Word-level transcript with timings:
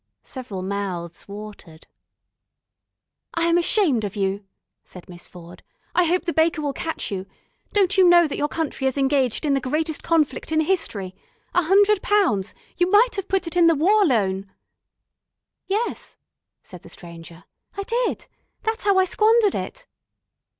Several 0.23 0.63
mouths 0.63 1.27
watered. 1.27 1.85
"I 3.35 3.43
am 3.43 3.59
ashamed 3.59 4.03
of 4.03 4.15
you," 4.15 4.43
said 4.83 5.07
Miss 5.07 5.27
Ford. 5.27 5.61
"I 5.93 6.05
hope 6.05 6.25
the 6.25 6.33
baker 6.33 6.59
will 6.63 6.73
catch 6.73 7.11
you. 7.11 7.27
Don't 7.73 7.95
you 7.99 8.09
know 8.09 8.25
that 8.27 8.35
your 8.39 8.47
country 8.47 8.87
is 8.87 8.97
engaged 8.97 9.45
in 9.45 9.53
the 9.53 9.61
greatest 9.61 10.01
conflict 10.01 10.51
in 10.51 10.61
history? 10.61 11.13
A 11.53 11.61
hundred 11.61 12.01
pounds... 12.01 12.55
you 12.77 12.89
might 12.89 13.15
have 13.15 13.27
put 13.27 13.45
it 13.45 13.55
in 13.55 13.67
the 13.67 13.75
War 13.75 14.03
Loan." 14.03 14.51
"Yes," 15.67 16.17
said 16.63 16.81
the 16.81 16.89
Stranger, 16.89 17.43
"I 17.77 17.83
did. 17.83 18.25
That's 18.63 18.85
how 18.85 18.97
I 18.97 19.05
squandered 19.05 19.53
it." 19.53 19.85